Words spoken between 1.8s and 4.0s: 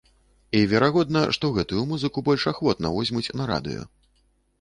музыку больш ахвотна возьмуць на радыё.